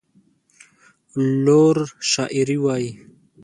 لور 1.43 1.77
شاعري 2.11 2.57
وايي. 2.63 2.89